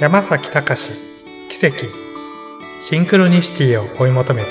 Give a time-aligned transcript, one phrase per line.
[0.00, 0.92] 山崎隆
[1.50, 1.86] 奇跡
[2.84, 4.50] シンクロニシティを追い求めて。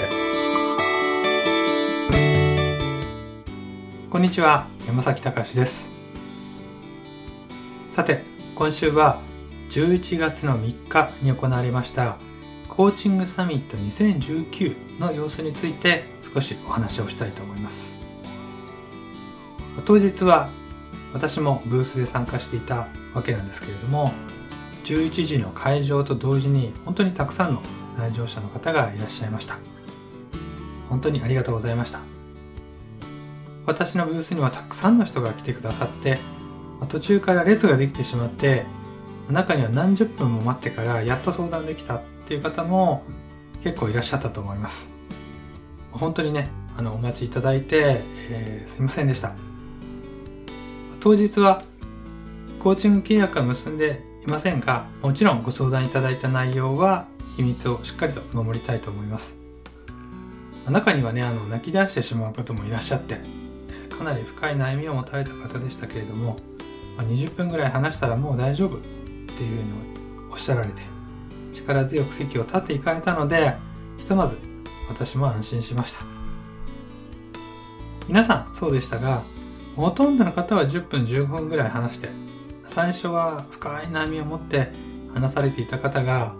[4.09, 5.89] こんにちは山崎隆です。
[7.91, 8.23] さて
[8.55, 9.21] 今週は
[9.69, 12.17] 11月の3日に行われました
[12.67, 17.95] コーチングサミット2019の様子について少しお話をしたいと思います。
[19.85, 20.49] 当日は
[21.13, 24.11] 私もブースで参加していたわけなんですけれども
[24.87, 27.61] 11時の会場と同時に本当にたくさんの
[27.97, 29.59] 来場者の方がいらっしゃいました。
[30.87, 31.99] 本当にありがとうございました。
[33.65, 36.19] 私のブースにはたくさんの人が来てくださって
[36.87, 38.65] 途中から列ができてしまって
[39.29, 43.03] 中には何十分も待ってからやっと相談できたっていう方も
[43.63, 44.89] 結構いらっしゃったと思います。
[45.91, 49.35] 本当にねあのお待ちいただいて、えー、すいませんでした。
[51.01, 51.61] 当日は
[52.59, 57.07] コーチング契約は結んでいませんが、もちろんご相談いただいた内容は
[57.37, 59.37] 秘密をしっかりと守りたいと思います。
[60.69, 63.19] 中にはね、あの、泣き出してしまう方もいらっしゃって、
[63.97, 66.37] かなり深い悩みを持たれた方でしたけれども、
[66.97, 70.81] 20分ぐらい話したらもう大丈夫っていうふうにおっしゃられて、
[71.53, 73.55] 力強く席を立っていかれたので、
[73.97, 74.37] ひとまず
[74.89, 76.01] 私も安心しました。
[78.09, 79.23] 皆さんそうでしたが、
[79.77, 82.09] ほとんどの方は10分15分ぐらい話して
[82.67, 84.71] 最初は深い悩みを持って
[85.13, 86.35] 話されていた方が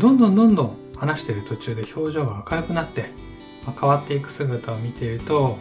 [0.00, 3.10] どんどんどんどん話している途中で表情が明るくなって、
[3.66, 5.58] まあ、変わっていく姿を見ていると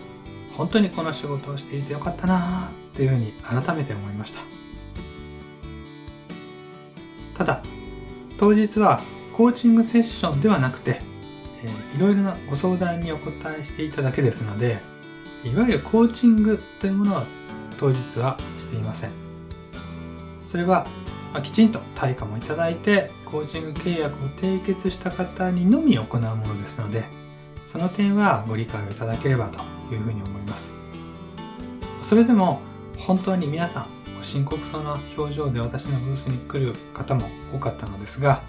[0.56, 4.42] 本当にこの仕事をしていてよかったなっていうふうに改めて思いました。
[7.36, 7.64] ただ
[8.38, 9.02] 当日は
[9.34, 11.02] コーチングセッションではなくて、
[11.64, 14.80] えー、いろいろなご相談にお答えしていただけですので
[15.44, 17.26] いわゆるコーチングというものは
[17.80, 19.23] 当日はしていません。
[20.54, 20.86] それは、
[21.42, 27.06] きちんと対価もいただいてコーチング契約を締結した方にのみ行うものですので
[27.64, 29.60] その点はご理解をいただければと
[29.92, 30.76] いうふうに思います。
[32.04, 32.62] それでも
[33.00, 33.88] 本当に皆さん
[34.22, 38.44] 深刻そうな表情で私のブースに来る方も多かったのですが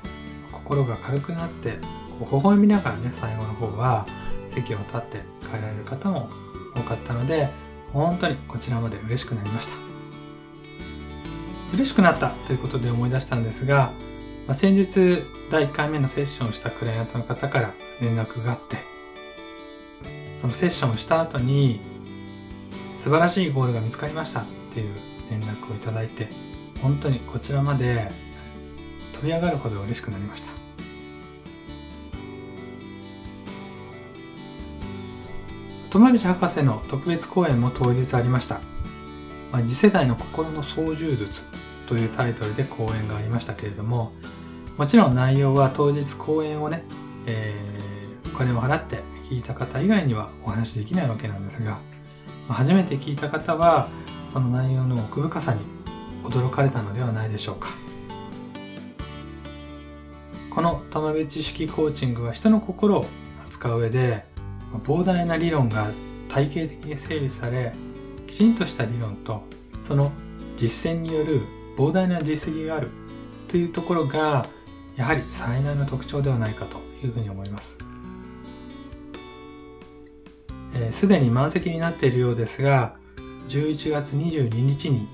[0.53, 1.78] 心が軽くなって
[2.20, 4.04] こう微笑みながらね最後の方は
[4.50, 6.28] 席を立って帰られる方も
[6.76, 7.48] 多かったので
[7.94, 9.94] 本当にこちらまで嬉しくなりました。
[11.74, 13.92] 嬉しくなったということで思い出したんですが、
[14.46, 18.78] まあ、先日第1回目のセッションをしたクライアントの方から連絡があって、
[20.40, 21.80] そのセッションをした後に
[22.98, 24.94] 素晴らしいゴールが見つかりましたっていう
[25.30, 26.28] 連絡をいただいて、
[26.80, 28.08] 本当にこちらまで
[29.12, 30.52] 飛び上がるほど嬉しくなりました。
[35.90, 38.73] 友道博士の特別講演も当日ありました。
[39.54, 41.42] まあ、次世代の心の操縦術
[41.87, 44.10] というタイトルで講演がありましたけれども、
[44.76, 46.82] もちろん内容は当日講演をね、
[47.26, 48.98] えー、お金を払って
[49.31, 51.78] 聞いた方以外にはお話できないわけなんですが、
[52.48, 53.91] 初めて聞いた方は、
[54.32, 55.60] その内容の奥深さに
[56.25, 57.69] 驚かれたのではないでしょうか。
[60.50, 63.06] この友部知識コーチングは人の心を
[63.47, 64.25] 扱う上で、
[64.82, 65.93] 膨大な理論が
[66.28, 67.72] 体系的に整理され、
[68.34, 69.44] きちんとした理論と
[69.80, 70.10] その
[70.56, 71.42] 実践による
[71.76, 72.90] 膨大な実績がある
[73.46, 74.48] というところが
[74.96, 77.78] やはり最大の特徴ではないかというふうに思います。
[80.90, 82.96] すで、ー、に満席になっているようですが
[83.50, 85.06] 11月22日に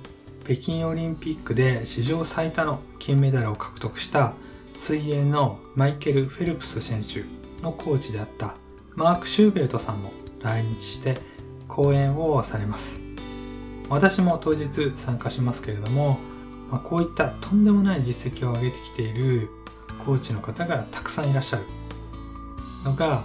[0.45, 4.33] 北京オリンピックで史上最多の金メダルを獲得した
[4.73, 7.25] 水泳のマイケル・フェルプス選手
[7.63, 8.55] のコーチであった
[8.95, 10.11] マーク・シューベルトさんも
[10.41, 11.21] 来日して
[11.69, 13.10] 講演をされます。
[13.91, 16.19] 私も当日参加しますけれども、
[16.71, 19.51] まあ、こういったとんでもない実績を上げてきている
[20.07, 21.65] コーチの方がたくさんいらっしゃる
[22.85, 23.25] のが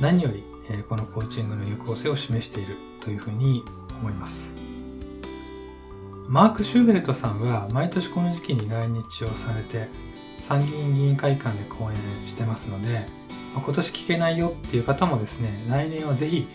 [0.00, 0.42] 何より
[0.88, 3.62] このコーチングの有効性を示しているというふうに
[4.00, 4.50] 思います。
[6.26, 9.88] マーク・シューベルトさんは毎年この時期に来日をされて
[10.40, 13.06] 参議院議員会館で講演してますので
[13.54, 16.46] 今年聞けないよっていう方もですね来年はぜひ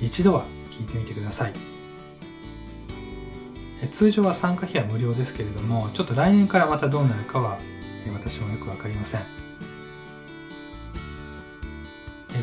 [0.00, 1.81] 一度は聞いてみてください。
[3.90, 7.58] 通常は参加費は無料ですけれどもちょっと来年からまたどうなるかは
[8.14, 9.22] 私もよく分かりません。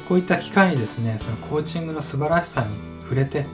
[0.07, 3.45] こういった機会にですねそのコーチングの素晴らしさに触れて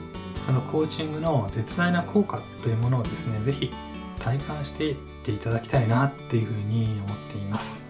[0.44, 3.72] そのコーチングの絶大な効果というものをですね是非
[4.20, 7.82] 体感していっていただきたいなっていうふうに思っています。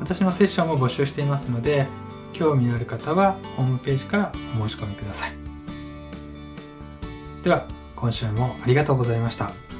[0.00, 1.86] 私のセッションも募集していますので
[2.32, 5.32] 興味のある方はホームページからお申し込みください。
[7.44, 7.66] では
[8.00, 9.79] 今週もありがとうございました。